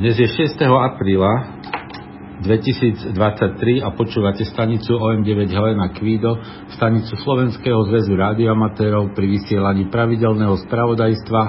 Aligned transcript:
Dnes 0.00 0.16
je 0.16 0.24
6. 0.32 0.56
apríla 0.64 1.60
2023 2.40 3.84
a 3.84 3.92
počúvate 3.92 4.48
stanicu 4.48 4.96
OM9 4.96 5.52
Helena 5.52 5.92
Kvído, 5.92 6.40
stanicu 6.72 7.20
Slovenského 7.20 7.84
zväzu 7.84 8.16
rádioamatérov 8.16 9.12
pri 9.12 9.28
vysielaní 9.28 9.92
pravidelného 9.92 10.56
spravodajstva, 10.64 11.42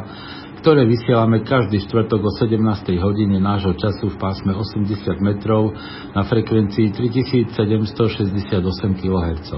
ktoré 0.62 0.86
vysielame 0.86 1.42
každý 1.42 1.82
štvrtok 1.90 2.22
o 2.22 2.32
17. 2.38 2.62
hodine 3.02 3.42
nášho 3.42 3.74
času 3.74 4.14
v 4.14 4.18
pásme 4.22 4.54
80 4.54 5.18
metrov 5.18 5.74
na 6.14 6.22
frekvencii 6.22 6.94
3768 6.94 8.62
kHz. 9.02 9.50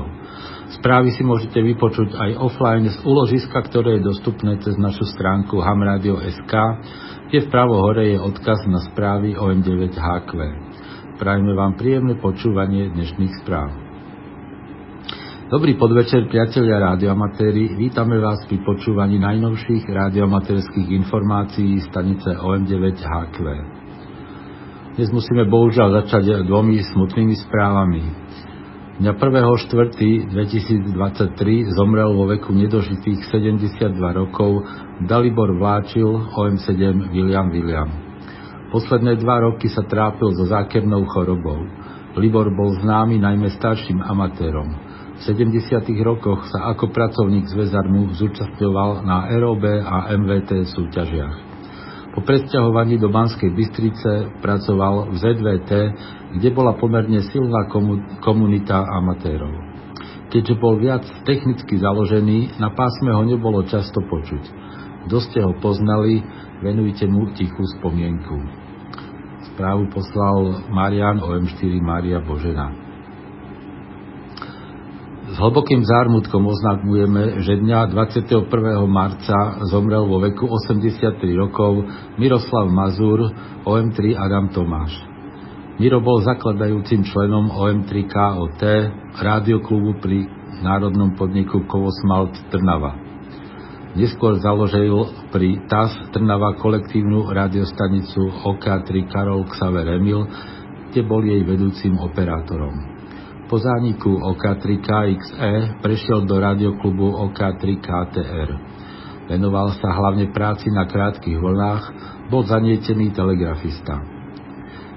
Správy 0.80 1.12
si 1.12 1.28
môžete 1.28 1.60
vypočuť 1.60 2.16
aj 2.16 2.32
offline 2.40 2.88
z 2.88 2.98
úložiska, 3.04 3.68
ktoré 3.68 4.00
je 4.00 4.08
dostupné 4.10 4.56
cez 4.64 4.80
našu 4.80 5.04
stránku 5.12 5.60
hamradio.sk, 5.60 6.54
kde 7.28 7.40
vpravo 7.52 7.84
hore 7.84 8.16
je 8.16 8.18
odkaz 8.24 8.64
na 8.72 8.80
správy 8.88 9.36
OM9HQ. 9.36 10.32
Prajme 11.20 11.52
vám 11.52 11.76
príjemné 11.76 12.16
počúvanie 12.16 12.90
dnešných 12.96 13.44
správ. 13.44 13.93
Dobrý 15.54 15.78
podvečer, 15.78 16.34
priatelia 16.34 16.82
rádioamatéri. 16.82 17.78
Vítame 17.78 18.18
vás 18.18 18.42
pri 18.50 18.58
počúvaní 18.66 19.22
najnovších 19.22 19.86
rádioamatérských 19.86 20.90
informácií 20.98 21.78
stanice 21.94 22.42
OM9HQ. 22.42 23.38
Dnes 24.98 25.14
musíme 25.14 25.46
bohužiaľ 25.46 26.02
začať 26.02 26.50
dvomi 26.50 26.82
smutnými 26.82 27.38
správami. 27.46 28.02
Dňa 28.98 29.14
1.4.2023 29.14 30.98
zomrel 31.78 32.10
vo 32.18 32.26
veku 32.34 32.50
nedožitých 32.50 33.22
72 33.30 33.94
rokov 33.94 34.66
Dalibor 35.06 35.54
Vláčil 35.54 36.34
OM7 36.34 37.14
William 37.14 37.54
William. 37.54 37.94
Posledné 38.74 39.22
dva 39.22 39.54
roky 39.54 39.70
sa 39.70 39.86
trápil 39.86 40.34
so 40.34 40.50
zákernou 40.50 41.06
chorobou. 41.14 41.62
Libor 42.18 42.50
bol 42.50 42.74
známy 42.82 43.22
najmä 43.22 43.54
starším 43.54 44.02
amatérom. 44.02 44.93
V 45.24 45.32
70. 45.40 45.88
rokoch 46.04 46.52
sa 46.52 46.76
ako 46.76 46.92
pracovník 46.92 47.48
zväzarmu 47.48 48.12
zúčastňoval 48.12 49.08
na 49.08 49.32
ROB 49.40 49.64
a 49.80 50.12
MVT 50.20 50.68
súťažiach. 50.68 51.36
Po 52.12 52.28
presťahovaní 52.28 53.00
do 53.00 53.08
Banskej 53.08 53.56
Bystrice 53.56 54.36
pracoval 54.44 55.08
v 55.08 55.16
ZVT, 55.16 55.72
kde 56.36 56.50
bola 56.52 56.76
pomerne 56.76 57.24
silná 57.32 57.72
komunita 58.20 58.84
amatérov. 58.84 59.64
Keďže 60.28 60.60
bol 60.60 60.76
viac 60.76 61.08
technicky 61.24 61.80
založený, 61.80 62.60
na 62.60 62.76
pásme 62.76 63.16
ho 63.16 63.24
nebolo 63.24 63.64
často 63.64 64.04
počuť. 64.04 64.44
Kto 65.08 65.24
ste 65.24 65.40
ho 65.40 65.56
poznali, 65.56 66.20
venujte 66.60 67.08
mu 67.08 67.32
tichú 67.32 67.64
spomienku. 67.80 68.44
Správu 69.56 69.88
poslal 69.88 70.68
Marian 70.68 71.24
OM4 71.24 71.80
Maria 71.80 72.20
Božena. 72.20 72.83
Hlbokým 75.44 75.84
zármutkom 75.84 76.40
oznamujeme, 76.48 77.44
že 77.44 77.60
dňa 77.60 77.92
21. 77.92 78.48
marca 78.88 79.60
zomrel 79.68 80.08
vo 80.08 80.24
veku 80.24 80.48
83 80.48 81.20
rokov 81.36 81.84
Miroslav 82.16 82.72
Mazur, 82.72 83.28
OM3 83.68 84.16
Adam 84.16 84.48
Tomáš. 84.56 84.96
Miro 85.84 86.00
bol 86.00 86.24
zakladajúcim 86.24 87.04
členom 87.04 87.52
OM3 87.60 87.92
KOT, 88.08 88.64
rádioklubu 89.20 90.00
pri 90.00 90.32
národnom 90.64 91.12
podniku 91.20 91.68
Kovosmalt 91.68 92.40
Trnava. 92.48 92.96
Neskôr 94.00 94.40
založil 94.40 95.28
pri 95.28 95.60
TAS 95.68 95.92
Trnava 96.16 96.56
kolektívnu 96.56 97.28
radiostanicu 97.36 98.48
OK3 98.48 99.12
Karol 99.12 99.44
Xaver 99.52 99.92
Emil, 99.92 100.24
kde 100.88 101.04
bol 101.04 101.20
jej 101.20 101.44
vedúcim 101.44 102.00
operátorom. 102.00 102.93
Po 103.54 103.62
zániku 103.62 104.18
OK3KXE 104.34 105.78
prešiel 105.86 106.26
do 106.26 106.42
radioklubu 106.42 107.22
OK3KTR. 107.30 108.50
Venoval 109.30 109.78
sa 109.78 109.94
hlavne 109.94 110.34
práci 110.34 110.74
na 110.74 110.90
krátkých 110.90 111.38
vlnách, 111.38 111.84
bol 112.34 112.50
zanietený 112.50 113.14
telegrafista. 113.14 114.02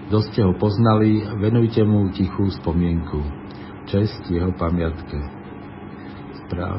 Kto 0.09 0.25
ste 0.25 0.41
ho 0.41 0.57
poznali, 0.57 1.21
venujte 1.37 1.85
mu 1.85 2.09
tichú 2.17 2.49
spomienku. 2.49 3.21
Čest 3.93 4.25
jeho 4.33 4.57
pamiatke. 4.57 5.21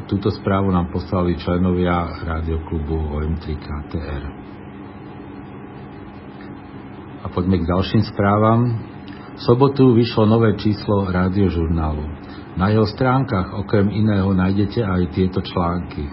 Túto 0.10 0.34
správu 0.34 0.74
nám 0.74 0.90
poslali 0.90 1.38
členovia 1.38 2.26
radioklubu 2.26 3.22
OM3KTR. 3.22 4.24
A 7.22 7.26
poďme 7.30 7.62
k 7.62 7.70
ďalším 7.70 8.02
správam. 8.02 8.97
V 9.38 9.42
sobotu 9.46 9.94
vyšlo 9.94 10.26
nové 10.26 10.58
číslo 10.58 11.14
rádiožurnálu. 11.14 12.02
Na 12.58 12.74
jeho 12.74 12.90
stránkach 12.90 13.54
okrem 13.54 13.94
iného 13.94 14.34
nájdete 14.34 14.82
aj 14.82 15.14
tieto 15.14 15.46
články. 15.46 16.10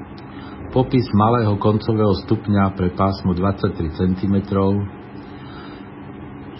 Popis 0.68 1.08
malého 1.16 1.56
koncového 1.56 2.12
stupňa 2.20 2.76
pre 2.76 2.92
pásmo 2.92 3.32
23 3.32 3.96
cm, 3.96 4.36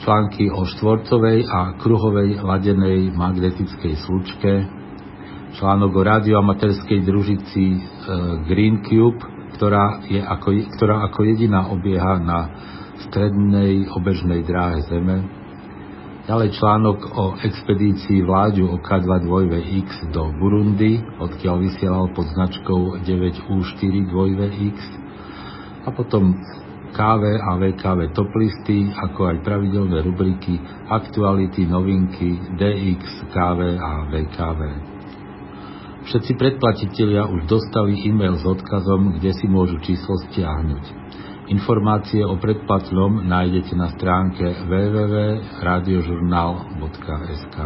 články 0.01 0.49
o 0.49 0.65
štvorcovej 0.65 1.45
a 1.45 1.77
kruhovej 1.77 2.41
ladenej 2.41 3.13
magnetickej 3.13 4.01
slučke, 4.01 4.53
článok 5.61 5.93
o 5.93 6.01
radioamaterskej 6.01 7.05
družici 7.05 7.65
e, 7.77 7.79
Green 8.49 8.81
Cube, 8.89 9.21
ktorá, 9.61 10.01
je 10.09 10.17
ako, 10.17 10.49
ktorá 10.81 11.13
ako 11.13 11.29
jediná 11.29 11.69
obieha 11.69 12.17
na 12.25 12.39
strednej 13.05 13.85
obežnej 13.93 14.41
dráhe 14.49 14.81
Zeme, 14.89 15.44
Ďalej 16.25 16.57
článok 16.57 16.99
o 17.21 17.37
expedícii 17.37 18.25
vláďu 18.25 18.81
OK2 18.81 19.29
2VX 19.29 20.09
do 20.09 20.33
Burundi, 20.41 20.97
odkiaľ 21.21 21.61
vysielal 21.61 22.09
pod 22.17 22.25
značkou 22.33 23.05
9U4 23.05 23.93
2VX 24.09 24.77
a 25.85 25.93
potom 25.93 26.33
KV 26.97 27.23
a 27.29 27.61
VKV 27.61 28.17
toplisty, 28.17 28.89
ako 28.89 29.37
aj 29.37 29.45
pravidelné 29.45 30.01
rubriky 30.01 30.57
aktuality, 30.89 31.69
novinky, 31.69 32.41
DX, 32.57 33.29
KV 33.29 33.61
a 33.77 34.09
VKV. 34.09 34.61
Všetci 36.09 36.33
predplatitelia 36.41 37.29
už 37.29 37.45
dostali 37.53 38.01
e-mail 38.01 38.41
s 38.41 38.49
odkazom, 38.49 39.21
kde 39.21 39.37
si 39.37 39.45
môžu 39.45 39.77
číslo 39.85 40.17
stiahnuť. 40.33 41.04
Informácie 41.45 42.25
o 42.25 42.41
predplatnom 42.41 43.29
nájdete 43.29 43.77
na 43.77 43.93
stránke 43.93 44.65
www.radiožurnal.sk 44.65 47.57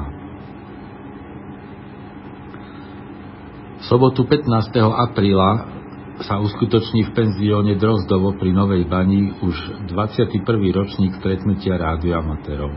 V 3.79 3.83
sobotu 3.87 4.27
15. 4.27 4.51
apríla 4.83 5.79
sa 6.27 6.43
uskutoční 6.43 7.07
v 7.07 7.15
penzióne 7.15 7.79
Drozdovo 7.79 8.35
pri 8.35 8.51
Novej 8.51 8.83
Bani 8.91 9.47
už 9.47 9.87
21. 9.87 10.43
ročník 10.75 11.15
stretnutia 11.23 11.79
rádioamatérov. 11.79 12.75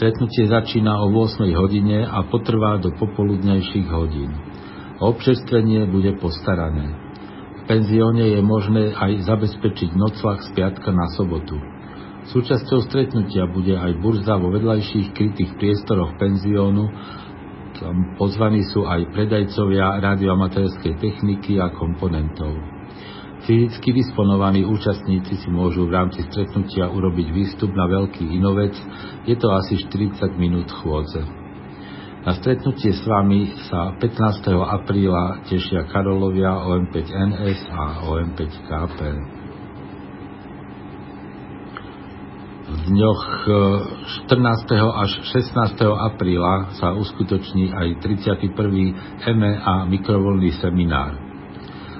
Stretnutie 0.00 0.48
začína 0.48 0.96
o 1.04 1.12
8 1.12 1.44
hodine 1.52 2.08
a 2.08 2.24
potrvá 2.24 2.80
do 2.80 2.88
popoludnejších 2.96 3.88
hodín. 3.92 4.32
občerstvenie 4.96 5.84
bude 5.92 6.16
postarané 6.16 7.11
penzióne 7.66 8.36
je 8.36 8.40
možné 8.40 8.94
aj 8.94 9.26
zabezpečiť 9.26 9.94
noclach 9.94 10.42
z 10.46 10.48
piatka 10.56 10.90
na 10.90 11.06
sobotu. 11.14 11.58
Súčasťou 12.22 12.86
stretnutia 12.86 13.50
bude 13.50 13.74
aj 13.74 13.98
burza 13.98 14.38
vo 14.38 14.54
vedľajších 14.54 15.10
krytých 15.10 15.58
priestoroch 15.58 16.14
penziónu, 16.22 16.86
tam 17.82 18.14
pozvaní 18.14 18.62
sú 18.70 18.86
aj 18.86 19.10
predajcovia 19.10 19.98
radioamatérskej 19.98 21.02
techniky 21.02 21.58
a 21.58 21.74
komponentov. 21.74 22.54
Fyzicky 23.42 23.90
disponovaní 23.90 24.62
účastníci 24.62 25.34
si 25.34 25.48
môžu 25.50 25.90
v 25.90 25.98
rámci 25.98 26.22
stretnutia 26.30 26.86
urobiť 26.86 27.26
výstup 27.34 27.74
na 27.74 27.90
veľký 27.90 28.22
inovec, 28.22 28.70
je 29.26 29.34
to 29.34 29.50
asi 29.50 29.82
40 29.82 30.38
minút 30.38 30.70
chôdze. 30.70 31.41
Na 32.22 32.38
stretnutie 32.38 32.94
s 32.94 33.02
vami 33.02 33.50
sa 33.66 33.98
15. 33.98 34.54
apríla 34.54 35.42
tešia 35.50 35.90
Karolovia 35.90 36.54
OM5NS 36.54 37.66
a 37.66 38.06
OM5KP. 38.06 38.98
V 42.62 42.80
dňoch 42.94 43.22
14. 44.30 44.38
E, 44.38 44.78
až 45.02 45.10
16. 45.34 45.82
apríla 45.82 46.70
sa 46.78 46.94
uskutoční 46.94 47.74
aj 47.74 48.06
31. 48.06 49.26
EME 49.26 49.52
a 49.58 49.82
mikrovoľný 49.90 50.62
seminár. 50.62 51.18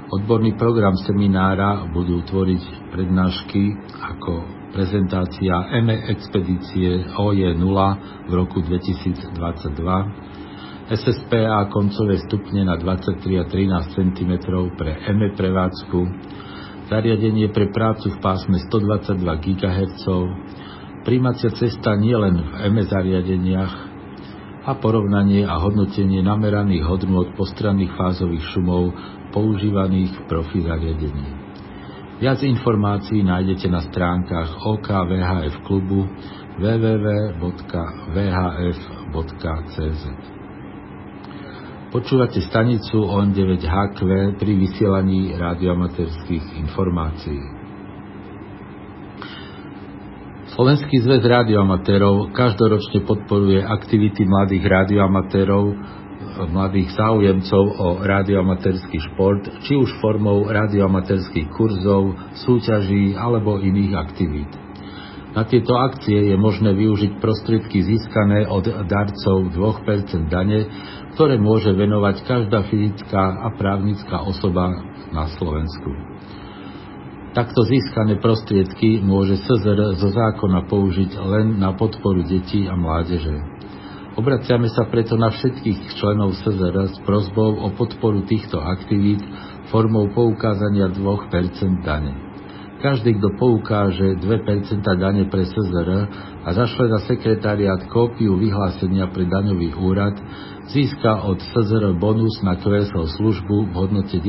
Odborný 0.07 0.55
program 0.55 0.95
seminára 1.03 1.83
budú 1.91 2.23
tvoriť 2.23 2.95
prednášky 2.95 3.75
ako 3.99 4.62
prezentácia 4.73 5.69
EME 5.77 6.09
expedície 6.09 7.05
OJ0 7.15 7.79
v 8.27 8.33
roku 8.33 8.65
2022, 8.65 9.37
SSPA 10.91 11.71
koncové 11.71 12.19
stupne 12.25 12.65
na 12.65 12.81
23 12.81 13.21
a 13.39 13.45
13 13.47 13.97
cm 13.97 14.33
pre 14.75 14.97
EME 15.13 15.37
prevádzku, 15.37 15.99
zariadenie 16.89 17.53
pre 17.53 17.69
prácu 17.71 18.11
v 18.11 18.19
pásme 18.19 18.57
122 18.67 19.21
GHz, 19.21 20.05
Príjmacia 21.03 21.51
cesta 21.51 21.99
nie 21.99 22.15
len 22.15 22.39
v 22.39 22.51
MS 22.71 22.95
zariadeniach 22.95 23.75
a 24.63 24.79
porovnanie 24.79 25.43
a 25.43 25.59
hodnotenie 25.59 26.23
nameraných 26.23 26.87
hodnôt 26.87 27.27
postranných 27.35 27.91
fázových 27.99 28.47
šumov 28.55 28.95
používaných 29.35 30.15
v 30.15 30.23
profi 30.31 30.63
zariadení. 30.63 31.42
Viac 32.23 32.39
informácií 32.47 33.27
nájdete 33.27 33.67
na 33.67 33.83
stránkach 33.83 34.63
OKVHF 34.63 35.59
klubu 35.67 36.07
www.vhf.cz. 36.55 37.43
Počúvate 41.91 42.39
stanicu 42.47 43.03
ON9HQ 43.11 43.99
pri 44.39 44.53
vysielaní 44.55 45.35
radioamaterských 45.35 46.63
informácií. 46.63 47.43
Slovenský 50.55 51.03
zväz 51.03 51.27
radioamatérov 51.27 52.31
každoročne 52.39 53.03
podporuje 53.03 53.67
aktivity 53.67 54.23
mladých 54.31 54.63
radioamatérov, 54.63 55.75
mladých 56.49 56.95
záujemcov 56.97 57.65
o 57.79 57.89
radioamatérsky 58.01 58.99
šport, 59.13 59.45
či 59.65 59.77
už 59.77 59.99
formou 60.01 60.49
radioamatérskych 60.49 61.53
kurzov, 61.53 62.17
súťaží 62.47 63.15
alebo 63.17 63.61
iných 63.61 63.93
aktivít. 63.97 64.53
Na 65.33 65.49
tieto 65.49 65.73
akcie 65.81 66.29
je 66.29 66.37
možné 66.37 66.77
využiť 66.77 67.17
prostriedky 67.17 67.81
získané 67.81 68.45
od 68.53 68.69
darcov 68.85 69.49
2% 69.49 70.29
dane, 70.29 70.69
ktoré 71.17 71.41
môže 71.41 71.73
venovať 71.73 72.17
každá 72.29 72.69
fyzická 72.69 73.41
a 73.41 73.49
právnická 73.57 74.21
osoba 74.29 74.69
na 75.09 75.33
Slovensku. 75.41 75.89
Takto 77.33 77.65
získané 77.65 78.21
prostriedky 78.21 79.01
môže 79.01 79.41
SZR 79.41 79.97
zo 79.97 80.13
zákona 80.13 80.69
použiť 80.69 81.17
len 81.17 81.57
na 81.57 81.73
podporu 81.73 82.21
detí 82.29 82.69
a 82.69 82.77
mládeže. 82.77 83.52
Obraciame 84.13 84.69
sa 84.69 84.85
preto 84.93 85.17
na 85.17 85.33
všetkých 85.33 85.97
členov 85.97 86.37
SZR 86.37 86.77
s 86.93 87.01
prozbou 87.01 87.65
o 87.65 87.73
podporu 87.73 88.29
týchto 88.29 88.61
aktivít 88.61 89.25
formou 89.73 90.13
poukázania 90.13 90.93
2% 90.93 91.81
dane. 91.81 92.13
Každý, 92.85 93.17
kto 93.17 93.33
poukáže 93.41 94.21
2% 94.21 94.85
dane 95.01 95.25
pre 95.33 95.49
SZR 95.49 95.91
a 96.45 96.49
zašle 96.53 96.93
na 96.93 97.01
sekretariat 97.09 97.89
kópiu 97.89 98.37
vyhlásenia 98.37 99.09
pre 99.09 99.25
daňový 99.25 99.81
úrad, 99.81 100.21
získa 100.69 101.25
od 101.25 101.41
SZR 101.41 101.97
bonus 101.97 102.37
na 102.45 102.61
QSL 102.61 103.17
službu 103.17 103.71
v 103.71 103.73
hodnote 103.73 104.21
10% 104.21 104.29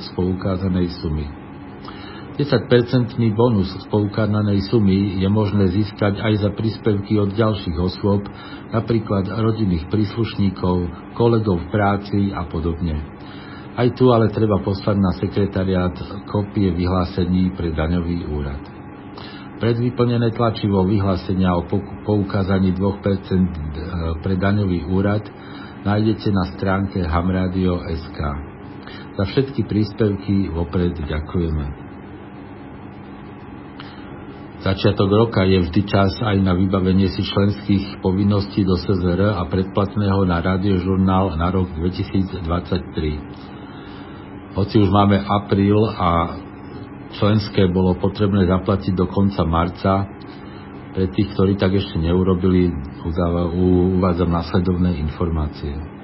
z 0.00 0.08
poukázanej 0.16 0.96
sumy. 0.96 1.47
10-percentný 2.38 3.34
bonus 3.34 3.66
z 3.66 3.84
poukázanej 3.90 4.70
sumy 4.70 5.18
je 5.18 5.26
možné 5.26 5.74
získať 5.74 6.22
aj 6.22 6.34
za 6.38 6.50
príspevky 6.54 7.18
od 7.18 7.34
ďalších 7.34 7.74
osôb, 7.74 8.30
napríklad 8.70 9.26
rodinných 9.26 9.90
príslušníkov, 9.90 10.86
kolegov 11.18 11.58
v 11.66 11.70
práci 11.74 12.30
a 12.30 12.46
podobne. 12.46 12.94
Aj 13.74 13.90
tu 13.90 14.14
ale 14.14 14.30
treba 14.30 14.62
poslať 14.62 14.96
na 15.02 15.18
sekretariát 15.18 15.98
kopie 16.30 16.70
vyhlásení 16.78 17.58
pre 17.58 17.74
daňový 17.74 18.30
úrad. 18.30 18.62
Predvyplnené 19.58 20.30
tlačivo 20.30 20.86
vyhlásenia 20.86 21.58
o 21.58 21.66
poukázaní 22.06 22.70
2% 22.70 22.78
e, 22.78 23.50
pre 24.22 24.38
daňový 24.38 24.86
úrad 24.86 25.26
nájdete 25.82 26.30
na 26.30 26.54
stránke 26.54 27.02
hamradio.sk. 27.02 28.18
Za 29.18 29.24
všetky 29.26 29.66
príspevky 29.66 30.54
vopred 30.54 30.94
ďakujeme. 31.02 31.87
Začiatok 34.58 35.06
roka 35.06 35.46
je 35.46 35.62
vždy 35.62 35.86
čas 35.86 36.18
aj 36.18 36.34
na 36.42 36.50
vybavenie 36.50 37.06
si 37.14 37.22
členských 37.22 38.02
povinností 38.02 38.66
do 38.66 38.74
SZR 38.74 39.38
a 39.38 39.46
predplatného 39.46 40.26
na 40.26 40.42
radiožurnál 40.42 41.38
na 41.38 41.46
rok 41.54 41.70
2023. 41.78 42.42
Hoci 44.58 44.74
už 44.82 44.90
máme 44.90 45.22
apríl 45.22 45.78
a 45.94 46.42
členské 47.14 47.70
bolo 47.70 48.02
potrebné 48.02 48.50
zaplatiť 48.50 48.98
do 48.98 49.06
konca 49.06 49.46
marca, 49.46 50.10
pre 50.98 51.06
tých, 51.14 51.30
ktorí 51.38 51.54
tak 51.54 51.78
ešte 51.78 52.02
neurobili, 52.02 52.74
uvádzam 53.06 54.34
následovné 54.34 54.98
informácie. 54.98 55.97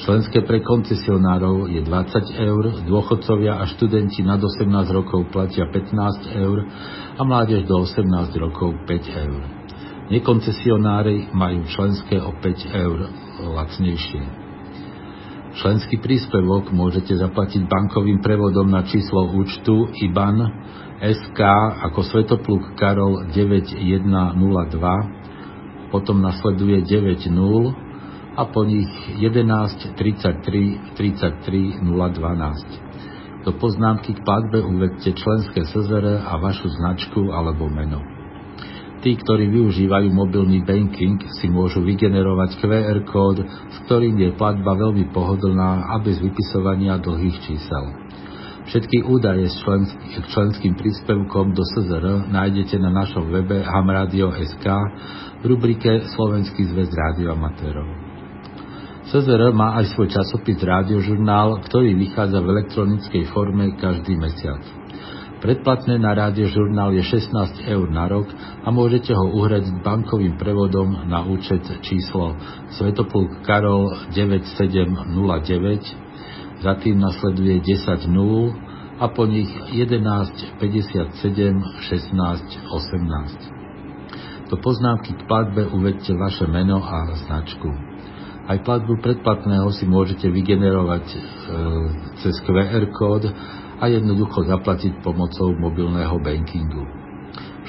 Členské 0.00 0.40
pre 0.48 0.64
koncesionárov 0.64 1.68
je 1.68 1.84
20 1.84 2.32
eur, 2.40 2.64
dôchodcovia 2.88 3.60
a 3.60 3.68
študenti 3.68 4.24
nad 4.24 4.40
18 4.40 4.64
rokov 4.96 5.28
platia 5.28 5.68
15 5.68 6.40
eur 6.40 6.64
a 7.14 7.20
mládež 7.20 7.68
do 7.68 7.84
18 7.84 8.08
rokov 8.40 8.80
5 8.88 9.24
eur. 9.28 9.44
Nekoncesionári 10.08 11.28
majú 11.36 11.68
členské 11.68 12.16
o 12.16 12.32
5 12.32 12.80
eur 12.80 13.12
lacnejšie. 13.44 14.24
Členský 15.60 16.00
príspevok 16.00 16.72
môžete 16.72 17.20
zaplatiť 17.20 17.68
bankovým 17.68 18.24
prevodom 18.24 18.72
na 18.72 18.88
číslo 18.88 19.28
účtu 19.36 19.84
IBAN 20.00 20.40
SK 21.00 21.40
ako 21.92 22.00
Svetopluk 22.08 22.72
Karol 22.80 23.28
9102, 23.36 25.92
potom 25.92 26.24
nasleduje 26.24 26.88
90 26.88 27.89
a 28.36 28.42
po 28.46 28.62
nich 28.62 28.88
11 29.18 29.94
33 29.96 30.94
33 30.94 31.82
012. 31.82 32.90
Do 33.40 33.56
poznámky 33.56 34.12
k 34.12 34.20
platbe 34.20 34.60
uvedte 34.60 35.16
členské 35.16 35.64
SZR 35.64 36.28
a 36.28 36.36
vašu 36.36 36.68
značku 36.68 37.32
alebo 37.32 37.72
meno. 37.72 38.04
Tí, 39.00 39.16
ktorí 39.16 39.48
využívajú 39.48 40.12
mobilný 40.12 40.60
banking, 40.60 41.24
si 41.40 41.48
môžu 41.48 41.80
vygenerovať 41.80 42.60
QR 42.60 43.00
kód, 43.08 43.40
s 43.48 43.76
ktorým 43.88 44.20
je 44.20 44.36
platba 44.36 44.76
veľmi 44.76 45.08
pohodlná 45.08 45.88
a 45.88 45.96
bez 46.04 46.20
vypisovania 46.20 47.00
dlhých 47.00 47.40
čísel. 47.48 47.96
Všetky 48.68 49.08
údaje 49.08 49.48
s 49.48 49.56
členským 50.36 50.76
príspevkom 50.76 51.56
do 51.56 51.64
SZR 51.64 52.28
nájdete 52.28 52.76
na 52.76 52.92
našom 52.92 53.32
webe 53.32 53.64
hamradio.sk 53.64 54.66
v 55.40 55.44
rubrike 55.48 56.04
Slovenský 56.12 56.68
zväz 56.68 56.92
rádioamatérov. 56.92 57.99
SZR 59.10 59.50
má 59.50 59.74
aj 59.82 59.90
svoj 59.90 60.06
časopis 60.06 60.62
Rádiožurnál, 60.62 61.66
ktorý 61.66 61.98
vychádza 61.98 62.46
v 62.46 62.54
elektronickej 62.54 63.26
forme 63.34 63.74
každý 63.74 64.14
mesiac. 64.14 64.62
Predplatné 65.42 65.98
na 65.98 66.14
rádio 66.14 66.46
žurnál 66.46 66.94
je 66.94 67.02
16 67.02 67.66
eur 67.66 67.90
na 67.90 68.06
rok 68.06 68.30
a 68.62 68.70
môžete 68.70 69.10
ho 69.10 69.34
uhradiť 69.34 69.82
bankovým 69.82 70.38
prevodom 70.38 71.10
na 71.10 71.26
účet 71.26 71.58
číslo 71.82 72.38
Svetopulk 72.78 73.42
Karol 73.42 73.90
9709, 74.14 76.62
za 76.62 76.78
tým 76.78 77.02
nasleduje 77.02 77.66
10 77.66 78.14
0 78.14 79.02
a 79.02 79.10
po 79.10 79.26
nich 79.26 79.50
11 79.74 80.54
57 80.62 81.18
16 81.18 82.14
18. 82.14 84.54
Do 84.54 84.56
poznámky 84.62 85.18
k 85.18 85.26
platbe 85.26 85.66
uvedte 85.66 86.14
vaše 86.14 86.46
meno 86.46 86.78
a 86.78 87.10
značku. 87.26 87.89
Aj 88.50 88.58
platbu 88.66 88.98
predplatného 88.98 89.70
si 89.70 89.86
môžete 89.86 90.26
vygenerovať 90.26 91.06
e, 91.06 91.18
cez 92.18 92.34
QR 92.42 92.82
kód 92.90 93.30
a 93.78 93.86
jednoducho 93.86 94.42
zaplatiť 94.42 95.06
pomocou 95.06 95.54
mobilného 95.54 96.18
bankingu. 96.18 96.82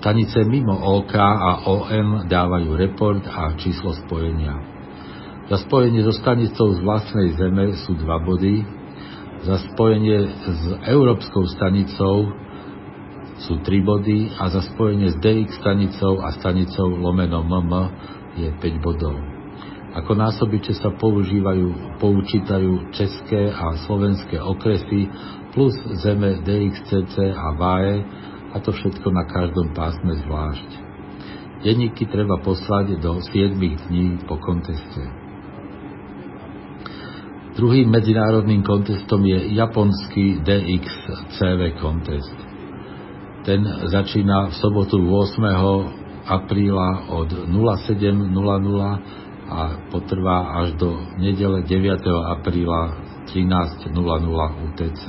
Stanice 0.00 0.46
mimo 0.46 0.72
OK 0.72 1.12
a 1.18 1.66
OM 1.66 2.30
dávajú 2.30 2.78
report 2.78 3.26
a 3.26 3.58
číslo 3.58 3.92
spojenia. 4.06 4.69
Za 5.50 5.66
spojenie 5.66 6.06
so 6.06 6.14
stanicou 6.14 6.78
z 6.78 6.80
vlastnej 6.86 7.34
zeme 7.34 7.74
sú 7.82 7.98
dva 7.98 8.22
body, 8.22 8.62
za 9.42 9.58
spojenie 9.72 10.30
s 10.46 10.62
európskou 10.86 11.42
stanicou 11.50 12.30
sú 13.40 13.58
3 13.58 13.82
body 13.82 14.30
a 14.36 14.46
za 14.52 14.62
spojenie 14.62 15.10
s 15.10 15.16
DX 15.18 15.58
stanicou 15.58 16.22
a 16.22 16.30
stanicou 16.38 16.92
lomeno 16.92 17.42
MM 17.42 17.72
je 18.38 18.46
5 18.52 18.84
bodov. 18.84 19.16
Ako 19.90 20.14
násobiče 20.14 20.76
sa 20.78 20.94
používajú, 20.94 21.98
poučítajú 21.98 22.94
české 22.94 23.50
a 23.50 23.74
slovenské 23.90 24.38
okresy 24.38 25.10
plus 25.50 25.74
zeme 25.98 26.46
DXCC 26.46 27.34
a 27.34 27.58
VAE 27.58 27.96
a 28.54 28.56
to 28.62 28.70
všetko 28.70 29.08
na 29.10 29.26
každom 29.26 29.74
pásme 29.74 30.14
zvlášť. 30.14 30.68
Denníky 31.66 32.06
treba 32.06 32.38
poslať 32.38 33.02
do 33.02 33.18
7 33.18 33.58
dní 33.58 34.22
po 34.30 34.38
konteste. 34.38 35.29
Druhým 37.60 37.92
medzinárodným 37.92 38.64
kontestom 38.64 39.20
je 39.20 39.52
japonský 39.52 40.40
DXCV 40.40 41.76
kontest. 41.76 42.32
Ten 43.44 43.60
začína 43.84 44.48
v 44.48 44.54
sobotu 44.56 44.96
8. 44.96 45.44
apríla 46.24 47.12
od 47.12 47.28
07.00 47.28 48.32
a 49.52 49.60
potrvá 49.92 50.56
až 50.64 50.72
do 50.80 51.04
nedele 51.20 51.60
9. 51.68 52.00
apríla 52.32 52.96
13.00 53.28 53.92
UTC. 54.72 55.04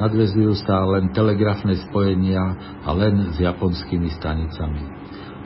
Nadvezujú 0.00 0.56
sa 0.64 0.80
len 0.96 1.12
telegrafné 1.12 1.76
spojenia 1.92 2.56
a 2.88 2.96
len 2.96 3.36
s 3.36 3.36
japonskými 3.36 4.08
stanicami. 4.16 4.80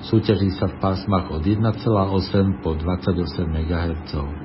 Súťaží 0.06 0.54
sa 0.62 0.70
v 0.70 0.78
pásmach 0.78 1.26
od 1.34 1.42
1,8 1.42 2.62
po 2.62 2.78
28 2.78 3.18
MHz. 3.50 4.43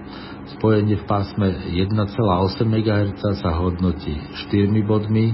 Spojenie 0.57 0.97
v 0.97 1.05
pásme 1.05 1.47
1,8 1.77 2.09
MHz 2.65 3.21
sa 3.37 3.51
hodnotí 3.53 4.17
4 4.49 4.73
bodmi, 4.81 5.29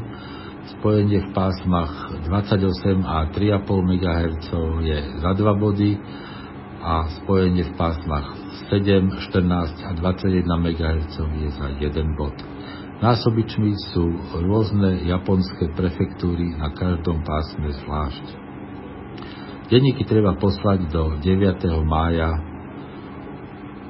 spojenie 0.76 1.24
v 1.24 1.30
pásmach 1.32 2.12
28 2.28 3.00
a 3.00 3.32
3,5 3.32 3.96
MHz 3.96 4.48
je 4.84 4.98
za 5.24 5.32
2 5.32 5.62
body 5.62 5.92
a 6.84 7.08
spojenie 7.24 7.64
v 7.64 7.74
pásmach 7.80 8.28
7, 8.68 9.08
14 9.32 9.88
a 9.88 9.92
21 9.96 10.44
MHz 10.44 11.16
je 11.16 11.50
za 11.54 11.68
1 11.72 12.20
bod. 12.20 12.36
Násobičmi 13.00 13.72
sú 13.96 14.20
rôzne 14.44 15.00
japonské 15.08 15.72
prefektúry 15.80 16.60
na 16.60 16.76
každom 16.76 17.24
pásme 17.24 17.72
zvlášť. 17.72 18.26
Denníky 19.72 20.04
treba 20.04 20.36
poslať 20.36 20.92
do 20.92 21.18
9. 21.24 21.88
mája 21.88 22.36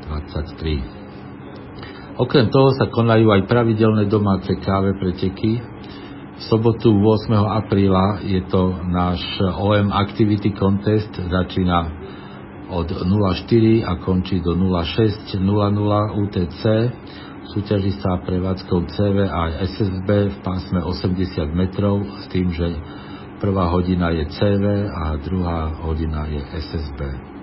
23. 0.05 1.04
Okrem 2.15 2.47
toho 2.47 2.71
sa 2.79 2.87
konajú 2.87 3.27
aj 3.27 3.43
pravidelné 3.43 4.07
domáce 4.07 4.47
káve 4.63 4.95
preteky. 4.95 5.59
V 6.35 6.41
sobotu 6.47 6.95
8. 6.95 7.27
apríla 7.35 8.23
je 8.23 8.39
to 8.47 8.71
náš 8.87 9.19
OM 9.59 9.91
Activity 9.91 10.55
Contest, 10.55 11.11
začína 11.11 11.91
od 12.71 12.87
04 12.87 13.83
a 13.83 13.99
končí 13.99 14.39
do 14.39 14.55
06.00 14.55 15.43
UTC. 16.23 16.63
Súťaží 17.51 17.91
sa 17.99 18.23
prevádzkou 18.23 18.87
CV 18.95 19.27
a 19.27 19.67
SSB 19.67 20.09
v 20.31 20.37
pásme 20.39 20.79
80 20.87 21.19
metrov 21.51 21.99
s 22.23 22.31
tým, 22.31 22.47
že 22.55 22.79
prvá 23.43 23.67
hodina 23.75 24.15
je 24.15 24.23
CV 24.31 24.87
a 24.87 25.19
druhá 25.19 25.83
hodina 25.83 26.31
je 26.31 26.39
SSB. 26.63 27.34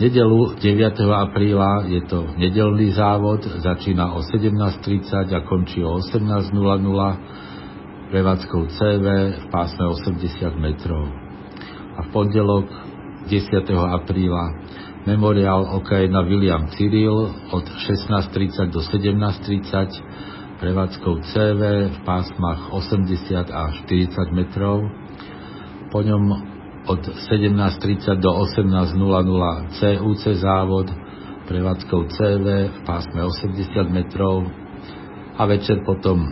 Nedelu 0.00 0.56
9. 0.56 0.96
apríla 1.12 1.84
je 1.84 2.00
to 2.08 2.32
nedelný 2.40 2.88
závod, 2.96 3.44
začína 3.60 4.16
o 4.16 4.24
17.30 4.24 5.28
a 5.28 5.44
končí 5.44 5.84
o 5.84 6.00
18.00 6.00 6.56
prevádzkou 8.08 8.62
CV 8.80 9.06
v 9.36 9.46
pásme 9.52 9.84
80 9.84 10.56
metrov. 10.56 11.04
A 12.00 12.08
v 12.08 12.16
pondelok 12.16 12.72
10. 13.28 13.60
apríla 13.76 14.64
memoriál 15.04 15.68
OK1 15.68 16.16
William 16.32 16.64
Cyril 16.72 17.36
od 17.52 17.68
16.30 17.68 18.72
do 18.72 18.80
17.30 18.80 20.64
prevádzkou 20.64 21.28
CV 21.28 21.60
v 21.92 21.98
pásmach 22.08 22.72
80 22.72 23.52
a 23.52 23.68
40 23.84 24.16
metrov. 24.32 24.80
Po 25.92 26.00
ňom 26.00 26.49
od 26.90 27.02
17.30 27.30 28.18
do 28.18 28.30
18.00 28.34 29.78
CUC 29.78 30.22
závod 30.42 30.90
prevádzkou 31.46 32.10
CV 32.10 32.46
v 32.66 32.78
pásme 32.82 33.22
80 33.22 33.86
metrov 33.94 34.50
a 35.38 35.42
večer 35.46 35.86
potom 35.86 36.26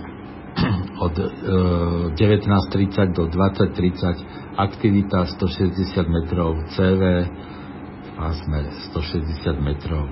od 1.06 1.14
19.30 1.14 2.18
e, 2.18 3.14
do 3.14 3.30
20.30 3.30 4.58
aktivita 4.58 5.30
160 5.38 5.78
metrov, 6.10 6.58
CV 6.74 7.02
v 8.02 8.08
pásme 8.18 8.58
160 8.90 9.62
metrov. 9.62 10.10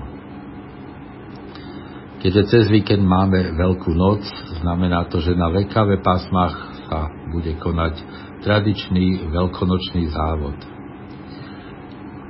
Keďže 2.23 2.43
cez 2.49 2.63
víkend 2.71 3.03
máme 3.03 3.51
Veľkú 3.53 3.91
noc, 3.91 4.23
znamená 4.63 5.11
to, 5.11 5.19
že 5.19 5.35
na 5.35 5.51
VKV 5.51 5.99
pásmach 6.01 6.55
sa 6.87 7.11
bude 7.35 7.51
konať 7.59 8.26
tradičný 8.47 9.27
veľkonočný 9.27 10.07
závod. 10.07 10.55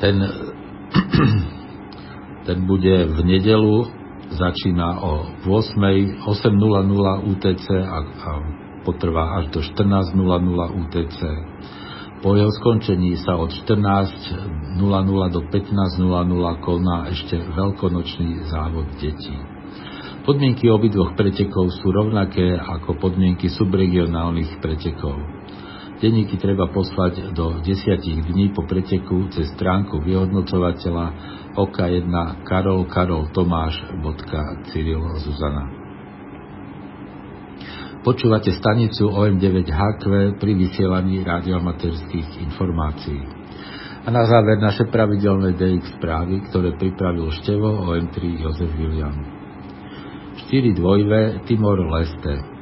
Ten, 0.02 0.18
ten 2.50 2.58
bude 2.66 3.06
v 3.06 3.20
nedelu, 3.22 3.86
začína 4.34 4.98
o 5.06 5.30
8.00 5.46 5.78
UTC 7.22 7.66
a, 7.70 8.00
a 8.02 8.32
potrvá 8.82 9.38
až 9.38 9.54
do 9.54 9.62
14.00 9.62 10.18
UTC. 10.82 11.20
Po 12.26 12.34
jeho 12.34 12.50
skončení 12.50 13.14
sa 13.22 13.38
od 13.38 13.54
14.00 13.54 14.82
do 15.30 15.42
15.00 15.54 16.66
koná 16.66 17.14
ešte 17.14 17.38
veľkonočný 17.38 18.42
závod 18.50 18.90
detí. 18.98 19.38
Podmienky 20.26 20.66
obidvoch 20.66 21.14
pretekov 21.14 21.70
sú 21.78 21.94
rovnaké 21.94 22.58
ako 22.58 22.98
podmienky 22.98 23.54
subregionálnych 23.54 24.60
pretekov. 24.60 25.37
Denníky 25.98 26.38
treba 26.38 26.70
poslať 26.70 27.34
do 27.34 27.58
10 27.58 27.74
dní 28.30 28.54
po 28.54 28.62
preteku 28.70 29.34
cez 29.34 29.50
stránku 29.58 29.98
vyhodnocovateľa 30.06 31.06
OK1 31.58 32.14
karol 32.46 32.86
karol 32.86 33.26
Tomáš 33.34 33.82
Cyril 34.70 35.02
Zuzana. 35.26 35.66
Počúvate 38.06 38.54
stanicu 38.54 39.10
OM9HQ 39.10 40.38
pri 40.38 40.52
vysielaní 40.54 41.26
radioamaterských 41.26 42.46
informácií. 42.46 43.22
A 44.06 44.14
na 44.14 44.22
záver 44.30 44.62
naše 44.62 44.86
pravidelné 44.94 45.58
DX 45.58 45.98
správy, 45.98 46.46
ktoré 46.46 46.78
pripravil 46.78 47.34
števo 47.42 47.90
OM3 47.90 48.16
Jozef 48.38 48.70
William. 48.78 49.18
4 50.46 50.78
dvojve 50.78 51.42
Timor 51.50 51.82
Leste. 51.90 52.57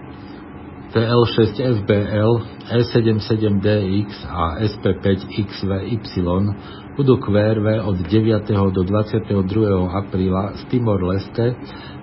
TL6FBL, 0.96 2.32
E77DX 2.72 4.08
a 4.32 4.64
SP5XVY 4.64 6.44
budú 6.96 7.20
QRV 7.20 7.84
od 7.84 8.00
9. 8.08 8.48
do 8.72 8.82
22. 8.88 9.28
apríla 9.92 10.56
z 10.56 10.62
Timor 10.72 11.04
Leste, 11.04 11.52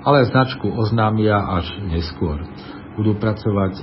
ale 0.05 0.29
značku 0.29 0.69
oznámia 0.69 1.41
až 1.41 1.73
neskôr 1.89 2.45
budú 3.01 3.17
pracovať 3.17 3.81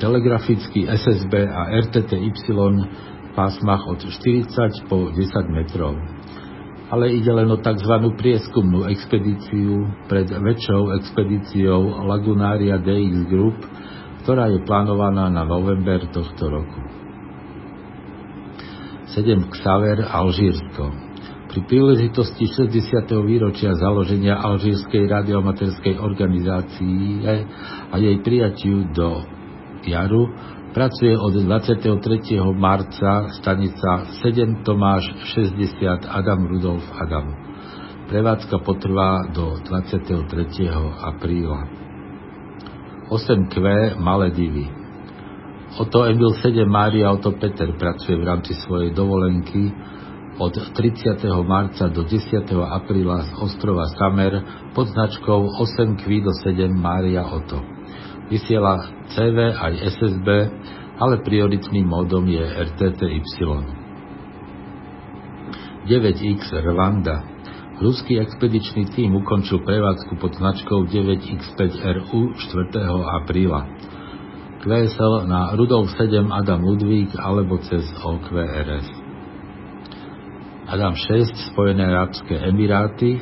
telegraficky 0.00 0.88
SSB 0.88 1.44
a 1.44 1.76
RTTY 1.76 2.32
v 2.32 3.30
pásmach 3.36 3.84
od 3.84 4.00
40 4.00 4.88
po 4.88 5.12
10 5.12 5.28
metrov. 5.52 5.92
Ale 6.90 7.06
ide 7.14 7.30
len 7.30 7.46
o 7.46 7.58
tzv. 7.62 7.94
prieskumnú 8.18 8.90
expedíciu 8.90 9.86
pred 10.10 10.26
väčšou 10.26 10.90
expedíciou 10.98 12.02
Lagunaria 12.02 12.82
DX 12.82 13.30
Group, 13.30 13.62
ktorá 14.26 14.50
je 14.50 14.58
plánovaná 14.66 15.30
na 15.30 15.46
november 15.46 16.02
tohto 16.10 16.50
roku. 16.50 16.80
7 19.14 19.26
Xaver 19.54 20.06
Alžírsko 20.06 21.10
pri 21.50 21.66
príležitosti 21.66 22.46
60. 22.46 23.10
výročia 23.26 23.74
založenia 23.74 24.38
Alžírskej 24.38 25.10
radiomaterskej 25.10 25.98
organizácie 25.98 27.26
a 27.90 27.94
jej 27.98 28.22
prijatiu 28.22 28.86
do 28.94 29.26
Jaru 29.82 30.30
pracuje 30.74 31.18
od 31.18 31.34
23. 31.34 32.54
marca 32.54 33.26
stanica 33.28 33.90
7 34.22 34.62
Tomáš 34.62 35.14
60 35.34 36.06
Adam 36.08 36.46
Rudolf 36.46 36.86
Adam. 36.94 37.34
Prevádzka 38.08 38.58
potrvá 38.58 39.26
do 39.34 39.58
23. 39.66 40.70
apríla. 41.02 41.66
8Q 43.10 43.54
Malé 43.98 44.30
divy. 44.30 44.66
Oto 45.78 46.06
Emil 46.06 46.34
7 46.38 46.66
Mária 46.66 47.10
Oto 47.10 47.34
Peter 47.34 47.70
pracuje 47.74 48.18
v 48.18 48.26
rámci 48.26 48.54
svojej 48.54 48.94
dovolenky 48.94 49.70
od 50.38 50.54
30. 50.54 51.26
marca 51.46 51.90
do 51.90 52.06
10. 52.06 52.46
apríla 52.54 53.26
z 53.26 53.30
ostrova 53.42 53.90
Samer 53.98 54.42
pod 54.74 54.86
značkou 54.90 55.58
8 55.58 55.98
Kvido 55.98 56.30
7 56.42 56.70
Mária 56.70 57.26
Oto. 57.26 57.79
Vysiela 58.30 58.78
CV 59.10 59.36
aj 59.58 59.74
SSB, 59.98 60.28
ale 61.02 61.14
prioritným 61.26 61.82
módom 61.82 62.30
je 62.30 62.40
RTTY. 62.40 63.18
9X 65.90 66.40
Rwanda 66.62 67.26
Ruský 67.80 68.20
expedičný 68.20 68.92
tým 68.92 69.16
ukončil 69.24 69.64
prevádzku 69.64 70.20
pod 70.20 70.36
značkou 70.36 70.84
9X5RU 70.92 72.36
4. 72.36 72.76
apríla. 73.24 73.64
QSL 74.60 75.24
na 75.24 75.56
Rudolf 75.56 75.88
7 75.96 76.28
Adam 76.28 76.60
Ludvík 76.60 77.16
alebo 77.16 77.56
cez 77.64 77.80
OQRS. 78.04 78.84
Adam 80.68 80.92
6 80.92 81.56
Spojené 81.56 81.88
arabské 81.88 82.36
emiráty 82.52 83.16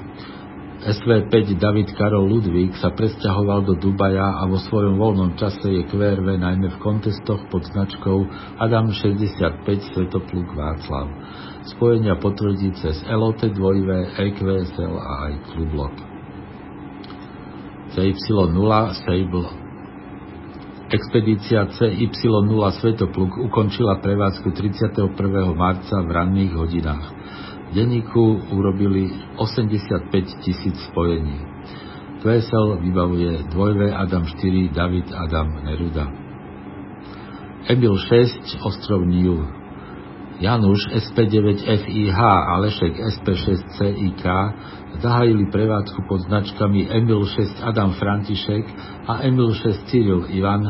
SV5 0.79 1.59
David 1.59 1.91
Karol 1.99 2.31
Ludvík 2.31 2.79
sa 2.79 2.95
presťahoval 2.95 3.67
do 3.67 3.75
Dubaja 3.75 4.39
a 4.39 4.47
vo 4.47 4.63
svojom 4.63 4.95
voľnom 4.95 5.35
čase 5.35 5.67
je 5.67 5.83
QRV 5.91 6.39
najmä 6.39 6.71
v 6.71 6.79
kontestoch 6.79 7.51
pod 7.51 7.67
značkou 7.67 8.23
Adam 8.63 8.95
65 8.95 9.67
Svetopluk 9.91 10.55
Václav. 10.55 11.11
Spojenia 11.75 12.15
potvrdí 12.23 12.79
cez 12.79 12.95
LOT 13.11 13.43
2 13.43 13.59
EQSL 14.23 14.95
a 14.95 15.13
aj 15.27 15.33
Klublok. 15.51 15.95
CY0 17.99 18.71
Sable 19.03 19.49
Expedícia 20.95 21.67
CY0 21.75 22.63
Svetopluk 22.79 23.35
ukončila 23.51 23.99
prevádzku 23.99 24.55
31. 24.55 25.11
marca 25.59 25.97
v 26.07 26.09
ranných 26.15 26.55
hodinách 26.55 27.19
denníku 27.75 28.41
urobili 28.51 29.11
85 29.37 30.25
tisíc 30.45 30.77
spojení. 30.91 31.41
QSL 32.23 32.79
vybavuje 32.81 33.43
dvojve 33.51 33.95
Adam 33.95 34.25
4 34.25 34.69
David 34.69 35.07
Adam 35.15 35.65
Neruda. 35.65 36.07
Emil 37.69 37.97
6 37.99 38.59
Ostrov 38.65 39.07
Niu 39.07 39.59
Januš 40.39 40.87
SP9 40.95 41.67
FIH 41.67 42.19
a 42.23 42.63
Lešek 42.63 42.95
SP6 42.95 43.75
CIK 43.75 44.25
zahájili 45.03 45.51
prevádzku 45.51 46.03
pod 46.09 46.21
značkami 46.31 46.87
Emil 46.91 47.27
6 47.27 47.59
Adam 47.63 47.91
František 47.99 48.65
a 49.07 49.27
Emil 49.27 49.51
6 49.55 49.91
Cyril 49.91 50.31
Ivan 50.31 50.63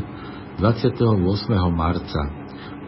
28. 0.56 1.52
marca. 1.76 2.37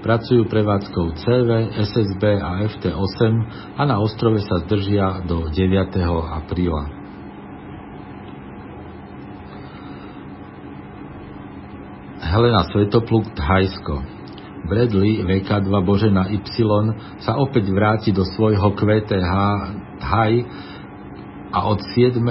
Pracujú 0.00 0.48
prevádzkou 0.48 1.12
CV, 1.12 1.76
SSB 1.76 2.22
a 2.40 2.64
FT8 2.72 3.20
a 3.76 3.82
na 3.84 4.00
ostrove 4.00 4.40
sa 4.40 4.64
zdržia 4.64 5.28
do 5.28 5.52
9. 5.52 5.60
apríla. 6.40 6.88
Helena 12.20 12.64
Svetopluk 12.72 13.28
Thajsko 13.36 14.20
Bradley 14.70 15.20
VK2 15.20 15.68
Božena 15.84 16.32
Y 16.32 16.40
sa 17.20 17.36
opäť 17.36 17.68
vráti 17.68 18.14
do 18.14 18.24
svojho 18.24 18.72
QTH 18.72 19.34
Thaj 20.00 20.32
a 21.52 21.66
od 21.66 21.82
7. 21.94 22.22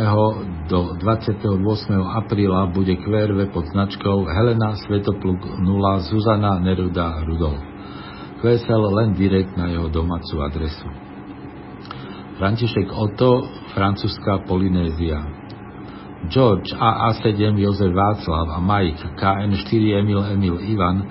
do 0.70 0.96
28. 0.96 1.52
apríla 2.16 2.72
bude 2.72 2.96
QRV 2.96 3.52
pod 3.52 3.68
značkou 3.68 4.24
Helena 4.24 4.80
Svetopluk 4.80 5.60
0 5.60 6.00
Zuzana 6.08 6.60
Neruda 6.60 7.28
Rudolf. 7.28 7.60
QSL 8.40 8.84
len 8.96 9.20
direkt 9.20 9.60
na 9.60 9.68
jeho 9.68 9.92
domácu 9.92 10.40
adresu. 10.40 10.88
František 12.40 12.88
Otto, 12.96 13.44
francúzska 13.76 14.48
Polynézia. 14.48 15.20
George 16.32 16.72
AA7 16.72 17.60
Jozef 17.60 17.92
Václav 17.92 18.48
a 18.56 18.60
Mike 18.64 19.20
KN4 19.20 19.84
Emil 20.00 20.24
Emil 20.24 20.56
Ivan 20.64 21.04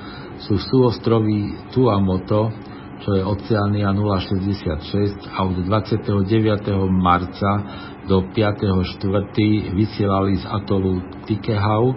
sú 0.48 0.56
súostroví 0.56 1.68
Tuamoto 1.76 2.48
čo 3.02 3.14
je 3.14 3.22
Oceánia 3.22 3.94
066 3.94 5.30
a 5.30 5.38
od 5.46 5.62
29. 5.62 6.10
marca 6.90 7.50
do 8.10 8.26
5.4. 8.34 9.76
vysielali 9.76 10.40
z 10.40 10.44
atolu 10.48 10.98
Tikehau 11.28 11.94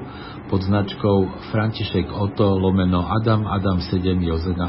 pod 0.51 0.61
značkou 0.61 1.49
František 1.49 2.11
Oto 2.11 2.59
lomeno 2.59 3.07
Adam 3.07 3.47
Adam 3.47 3.79
7 3.79 4.19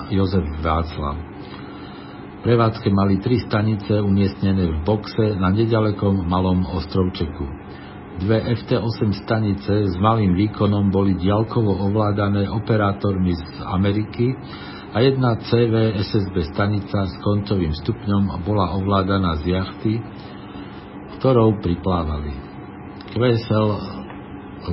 Jozef 0.09 0.46
Václav. 0.62 1.16
Prevádzke 2.42 2.90
mali 2.90 3.22
tri 3.22 3.38
stanice 3.38 4.02
umiestnené 4.02 4.66
v 4.66 4.78
boxe 4.83 5.38
na 5.38 5.54
nedalekom 5.54 6.26
malom 6.26 6.66
ostrovčeku. 6.74 7.46
Dve 8.18 8.38
FT8 8.44 9.24
stanice 9.24 9.72
s 9.88 9.94
malým 9.98 10.35
výkonom 10.35 10.90
boli 10.90 11.14
diaľkovo 11.16 11.70
ovládané 11.70 12.50
operátormi 12.50 13.35
z 13.35 13.42
Ameriky 13.62 14.35
a 14.92 15.00
jedna 15.00 15.40
CV 15.40 15.96
SSB 16.05 16.52
stanica 16.52 17.09
s 17.09 17.16
koncovým 17.24 17.72
stupňom 17.72 18.44
bola 18.44 18.76
ovládaná 18.76 19.40
z 19.40 19.57
jachty, 19.57 19.92
ktorou 21.16 21.57
priplávali. 21.64 22.37
QSL 23.16 23.68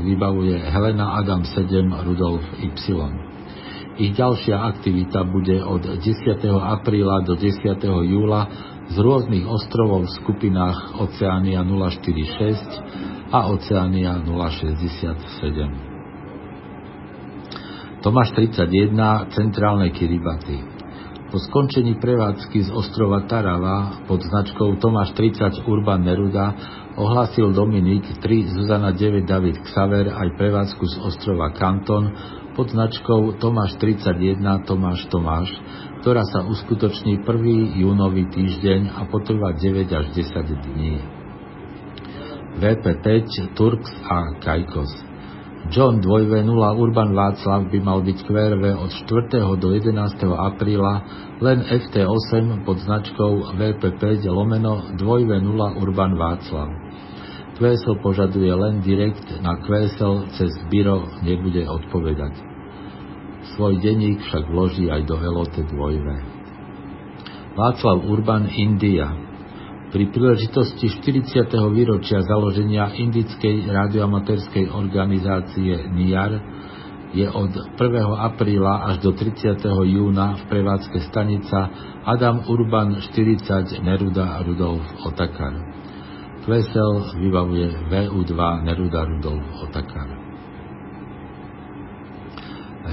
vybavuje 0.04 0.60
Helena 0.60 1.16
Adam 1.24 1.48
7 1.48 1.88
Rudolf 2.04 2.44
Y. 2.60 2.76
Ich 4.00 4.16
ďalšia 4.16 4.60
aktivita 4.60 5.24
bude 5.28 5.60
od 5.60 5.84
10. 6.00 6.04
apríla 6.56 7.24
do 7.24 7.36
10. 7.36 7.80
júla 7.84 8.48
z 8.92 8.96
rôznych 9.00 9.44
ostrovov 9.48 10.08
v 10.08 10.16
skupinách 10.24 11.00
Oceánia 11.00 11.64
046 11.64 13.32
a 13.32 13.40
Oceánia 13.52 14.20
067. 14.24 15.89
Tomáš 18.00 18.32
31, 18.32 18.96
centrálne 19.36 19.92
Kiribati. 19.92 20.56
Po 21.28 21.36
skončení 21.36 22.00
prevádzky 22.00 22.64
z 22.64 22.72
ostrova 22.72 23.28
Tarava 23.28 24.08
pod 24.08 24.24
značkou 24.24 24.80
Tomáš 24.80 25.12
30 25.20 25.68
Urban 25.68 26.08
Neruda 26.08 26.56
ohlásil 26.96 27.52
Dominik 27.52 28.08
3 28.24 28.56
Zuzana 28.56 28.96
9 28.96 29.28
David 29.28 29.60
Xaver 29.68 30.16
aj 30.16 30.32
prevádzku 30.32 30.80
z 30.80 30.96
ostrova 31.12 31.52
Kanton 31.52 32.16
pod 32.56 32.72
značkou 32.72 33.36
Tomáš 33.36 33.76
31 33.84 34.48
Tomáš 34.64 35.04
Tomáš, 35.12 35.52
ktorá 36.00 36.24
sa 36.24 36.48
uskutoční 36.48 37.20
1. 37.28 37.84
júnový 37.84 38.32
týždeň 38.32 38.96
a 38.96 39.12
potrvá 39.12 39.60
9 39.60 39.92
až 39.92 40.08
10 40.16 40.56
dní. 40.72 41.04
VP5 42.64 43.28
Turks 43.60 43.92
a 44.08 44.40
Kajkos 44.40 45.09
John 45.70 46.02
2V0 46.02 46.82
Urban 46.82 47.14
Václav 47.14 47.70
by 47.70 47.78
mal 47.86 48.02
byť 48.02 48.26
QRV 48.26 48.64
od 48.74 48.90
4. 49.06 49.62
do 49.62 49.70
11. 49.70 49.94
apríla 50.34 51.06
len 51.46 51.62
FT8 51.62 52.66
pod 52.66 52.82
značkou 52.82 53.54
VP5 53.54 54.26
lomeno 54.34 54.98
2V0 54.98 55.62
Urban 55.78 56.18
Václav. 56.18 56.74
QSL 57.62 58.02
požaduje 58.02 58.50
len 58.50 58.82
direkt, 58.82 59.22
na 59.46 59.62
QSL 59.62 60.34
cez 60.42 60.50
Biro 60.74 61.06
nebude 61.22 61.62
odpovedať. 61.62 62.34
Svoj 63.54 63.78
denník 63.78 64.26
však 64.26 64.50
vloží 64.50 64.90
aj 64.90 65.06
do 65.06 65.22
LOT 65.22 65.54
2V. 65.54 66.08
Václav 67.54 68.10
Urban 68.10 68.50
India 68.58 69.29
pri 69.90 70.06
príležitosti 70.14 70.86
40. 71.02 71.50
výročia 71.74 72.22
založenia 72.22 72.94
indickej 72.94 73.66
radioamatérskej 73.66 74.70
organizácie 74.70 75.90
NIAR 75.90 76.38
je 77.10 77.26
od 77.26 77.50
1. 77.74 77.74
apríla 78.22 78.86
až 78.94 79.02
do 79.02 79.18
30. 79.18 79.58
júna 79.66 80.38
v 80.38 80.44
prevádzke 80.46 81.10
stanica 81.10 81.74
Adam 82.06 82.46
Urban 82.46 83.02
40 83.02 83.82
Neruda 83.82 84.46
Rudolf 84.46 84.86
Otakar. 85.10 85.58
Kvesel 86.46 87.18
vybavuje 87.18 87.90
VU2 87.90 88.38
Neruda 88.70 89.10
Rudolf 89.10 89.46
Otakar. 89.66 90.10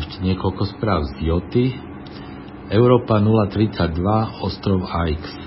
Ešte 0.01 0.17
niekoľko 0.25 0.65
správ 0.77 1.05
z 1.13 1.29
Joty. 1.29 1.67
Európa 2.73 3.21
032 3.21 4.01
ostrov 4.43 4.81
Aix. 4.89 5.46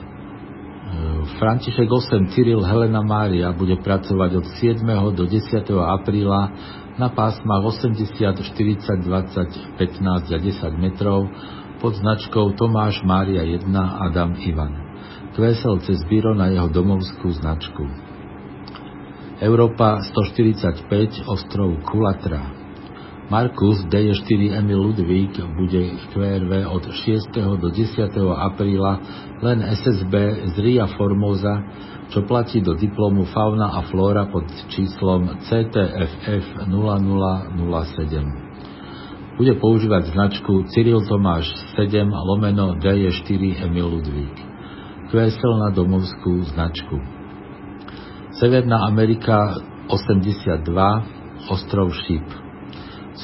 František 1.37 1.85
8 1.85 2.33
Cyril 2.33 2.65
Helena 2.65 3.05
Mária 3.05 3.53
bude 3.53 3.77
pracovať 3.77 4.31
od 4.41 4.45
7. 4.57 4.81
do 5.13 5.29
10. 5.29 5.61
apríla 5.69 6.49
na 6.97 7.13
pásmach 7.13 7.61
80, 7.61 8.17
40, 8.17 9.05
20, 9.05 9.77
15 9.77 10.35
a 10.35 10.37
10 10.41 10.83
metrov 10.83 11.29
pod 11.79 11.95
značkou 11.95 12.57
Tomáš 12.57 13.05
Mária 13.05 13.45
1 13.45 13.69
Adam 13.77 14.35
Ivan. 14.41 14.73
Kvesel 15.37 15.79
cez 15.85 16.01
Biro 16.09 16.35
na 16.35 16.51
jeho 16.51 16.67
domovskú 16.67 17.31
značku. 17.31 17.87
Európa 19.39 20.03
145 20.03 20.89
ostrov 21.29 21.79
Kulatra. 21.87 22.58
Markus 23.29 23.85
D4 23.93 24.57
Emil 24.57 24.89
Ludvík 24.89 25.37
bude 25.53 26.01
v 26.01 26.03
QRV 26.17 26.65
od 26.65 26.81
6. 26.81 27.29
do 27.61 27.69
10. 27.69 28.09
apríla 28.25 28.97
len 29.45 29.61
SSB 29.69 30.13
z 30.49 30.57
Ria 30.57 30.89
Formosa, 30.97 31.61
čo 32.09 32.25
platí 32.25 32.57
do 32.57 32.73
diplomu 32.73 33.29
Fauna 33.29 33.77
a 33.77 33.85
Flora 33.85 34.25
pod 34.33 34.49
číslom 34.73 35.45
CTFF 35.45 36.73
0007. 36.73 39.37
Bude 39.37 39.53
používať 39.61 40.09
značku 40.09 40.65
Cyril 40.73 41.05
Tomáš 41.05 41.53
7 41.77 42.09
lomeno 42.09 42.81
D4 42.81 43.61
Emil 43.61 43.93
Ludvík. 43.93 44.41
QSL 45.13 45.53
na 45.53 45.69
domovskú 45.69 46.49
značku. 46.49 46.97
Severná 48.41 48.89
Amerika 48.89 49.53
82 49.85 50.65
Ostrov 51.53 51.93
Šíp 51.93 52.48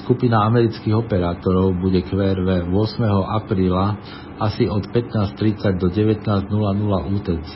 Skupina 0.04 0.44
amerických 0.52 0.92
operátorov 0.92 1.80
bude 1.80 2.04
QRV 2.04 2.68
8. 2.68 3.00
apríla 3.40 3.96
asi 4.44 4.68
od 4.68 4.84
15.30 4.92 5.80
do 5.80 5.88
19.00 5.88 7.16
UTC 7.16 7.54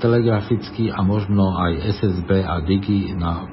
telegraficky 0.00 0.92
a 0.92 1.00
možno 1.00 1.56
aj 1.56 1.96
SSB 2.00 2.44
a 2.44 2.60
Digi 2.64 3.12
na, 3.16 3.48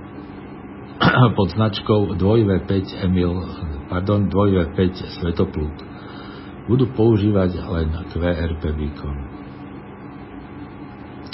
pod 1.38 1.48
značkou 1.52 2.16
2V5 2.20 2.72
Emil, 3.04 3.34
pardon, 3.88 4.28
2V5 4.28 4.80
Svetopluk. 5.20 5.76
Budú 6.68 6.88
používať 6.96 7.60
len 7.60 7.88
QRP 8.16 8.64
výkon. 8.64 9.16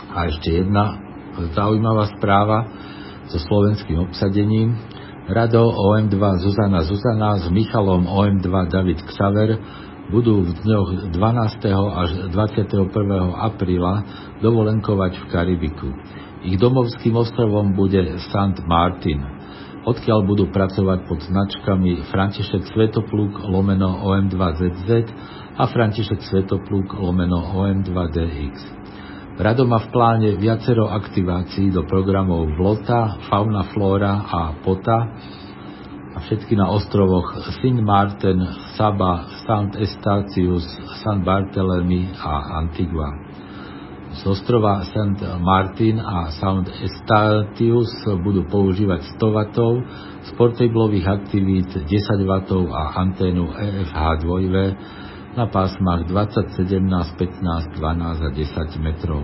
A 0.09 0.25
ešte 0.25 0.65
jedna 0.65 0.97
zaujímavá 1.53 2.09
správa 2.17 2.65
so 3.29 3.37
slovenským 3.37 4.09
obsadením. 4.09 4.73
Rado 5.29 5.69
OM2 5.69 6.41
Zuzana 6.41 6.81
Zuzana 6.89 7.37
s 7.37 7.53
Michalom 7.53 8.09
OM2 8.09 8.49
David 8.65 8.97
Xaver 9.05 9.61
budú 10.09 10.41
v 10.41 10.57
dňoch 10.57 11.13
12. 11.13 11.69
až 11.69 12.09
21. 12.33 12.89
apríla 13.37 14.09
dovolenkovať 14.41 15.21
v 15.21 15.25
Karibiku. 15.29 15.93
Ich 16.41 16.57
domovským 16.57 17.13
ostrovom 17.13 17.77
bude 17.77 18.17
St. 18.33 18.65
Martin, 18.65 19.21
odkiaľ 19.85 20.25
budú 20.25 20.49
pracovať 20.49 21.05
pod 21.05 21.21
značkami 21.21 22.09
František 22.09 22.65
Svetopluk 22.73 23.37
lomeno 23.45 24.01
OM2ZZ 24.09 24.89
a 25.61 25.63
František 25.69 26.25
Svetopluk 26.25 26.89
lomeno 26.97 27.53
OM2DX. 27.53 28.78
Rado 29.39 29.63
má 29.63 29.79
v 29.79 29.95
pláne 29.95 30.29
viacero 30.35 30.91
aktivácií 30.91 31.71
do 31.71 31.87
programov 31.87 32.59
Vlota, 32.59 33.23
Fauna 33.31 33.71
Flora 33.71 34.19
a 34.19 34.51
Pota 34.59 35.15
a 36.11 36.19
všetky 36.19 36.59
na 36.59 36.67
ostrovoch 36.67 37.47
Saint 37.55 37.79
Martin, 37.79 38.35
Saba, 38.75 39.31
St. 39.47 39.79
Eustatius, 39.79 40.67
St. 40.99 41.23
Barthélemy 41.23 42.11
a 42.19 42.59
Antigua. 42.59 43.07
Z 44.19 44.27
ostrova 44.27 44.83
St. 44.83 45.23
Martin 45.39 46.03
a 46.03 46.35
St. 46.35 46.67
Eustatius 46.83 47.95
budú 48.19 48.43
používať 48.43 49.07
100 49.23 49.23
W, 49.23 49.39
z 50.19 50.29
portablových 50.35 51.07
aktivít 51.07 51.71
10 51.87 51.87
W 52.27 52.33
a 52.75 53.07
anténu 53.07 53.55
EFH 53.55 54.03
2 54.19 54.99
na 55.39 55.47
pásmach 55.47 56.03
20, 56.03 56.51
17, 56.67 56.83
15, 57.15 57.79
12 57.79 58.27
a 58.27 58.29
10 58.35 58.83
metrov. 58.83 59.23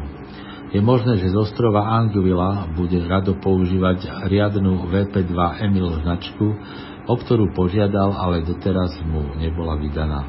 Je 0.71 0.79
možné, 0.79 1.19
že 1.19 1.31
z 1.31 1.35
ostrova 1.35 1.91
Anguilla 1.91 2.71
bude 2.71 3.03
rado 3.03 3.35
používať 3.43 4.27
riadnu 4.31 4.87
VP2 4.87 5.35
Emil 5.67 5.91
značku, 6.07 6.55
o 7.05 7.15
ktorú 7.19 7.51
požiadal, 7.51 8.15
ale 8.15 8.47
doteraz 8.47 8.95
mu 9.03 9.35
nebola 9.35 9.75
vydaná. 9.75 10.23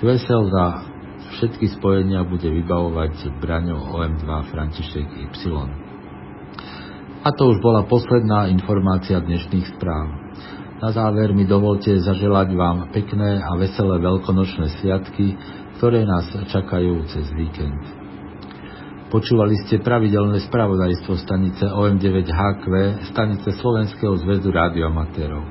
QSL 0.00 0.48
za 0.48 0.64
všetky 1.38 1.78
spojenia 1.78 2.24
bude 2.24 2.48
vybavovať 2.48 3.36
braňou 3.38 3.92
OM2 3.96 4.28
František 4.48 5.08
Y. 5.28 5.46
A 7.22 7.28
to 7.30 7.54
už 7.54 7.62
bola 7.62 7.86
posledná 7.86 8.50
informácia 8.50 9.22
dnešných 9.22 9.78
správ. 9.78 10.06
Na 10.82 10.90
záver 10.90 11.30
mi 11.30 11.46
dovolte 11.46 11.94
zaželať 11.94 12.58
vám 12.58 12.90
pekné 12.90 13.38
a 13.38 13.54
veselé 13.54 14.02
veľkonočné 14.02 14.82
sviatky, 14.82 15.38
ktoré 15.78 16.02
nás 16.02 16.26
čakajú 16.50 17.06
cez 17.06 17.30
víkend. 17.38 17.78
Počúvali 19.06 19.62
ste 19.62 19.78
pravidelné 19.78 20.42
spravodajstvo 20.42 21.14
stanice 21.22 21.70
OM9HQ, 21.70 22.66
stanice 23.14 23.54
Slovenského 23.62 24.18
zväzu 24.26 24.50
rádioamatérov. 24.50 25.42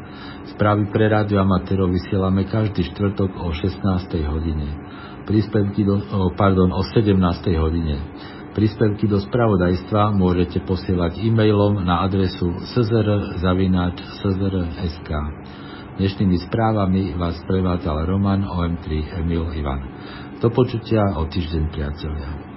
Správy 0.51 0.91
pre 0.91 1.07
rádioamatérov 1.07 1.95
vysielame 1.95 2.43
každý 2.51 2.91
štvrtok 2.91 3.31
o 3.39 3.55
16. 3.55 4.11
hodine. 4.27 4.67
Príspevky 5.23 5.87
do, 5.87 6.01
pardon, 6.35 6.75
o 6.75 6.83
17. 6.83 7.15
hodine. 7.55 7.95
Príspevky 8.51 9.07
do 9.07 9.15
spravodajstva 9.15 10.11
môžete 10.11 10.59
posielať 10.67 11.23
e-mailom 11.23 11.87
na 11.87 12.03
adresu 12.03 12.51
szr.sk. 12.75 15.09
Dnešnými 15.95 16.37
správami 16.51 17.15
vás 17.15 17.39
prevádzal 17.47 18.11
Roman 18.11 18.43
OM3 18.43 19.23
Emil 19.23 19.47
Ivan. 19.55 19.79
Do 20.43 20.51
počutia 20.51 21.15
o 21.15 21.31
týždeň 21.31 21.63
priatelia. 21.71 22.50